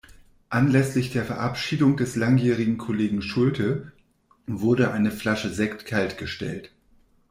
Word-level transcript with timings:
Anlässlich 0.49 1.11
der 1.11 1.25
Verabschiedung 1.25 1.95
des 1.95 2.15
langjährigen 2.15 2.79
Kollegen 2.79 3.21
Schulte, 3.21 3.91
wurde 4.47 4.89
eine 4.89 5.11
Flasche 5.11 5.49
Sekt 5.49 5.85
kaltgestellt. 5.85 6.71